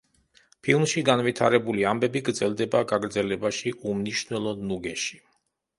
ფილმში 0.67 1.03
განვითარებული 1.09 1.85
ამბები 1.91 2.23
გრძელდება 2.31 2.83
გაგრძელებაში, 2.93 3.77
„უმნიშვნელო 3.95 4.57
ნუგეში“. 4.73 5.25